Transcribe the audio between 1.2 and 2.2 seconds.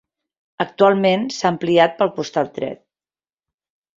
s'ha ampliat pel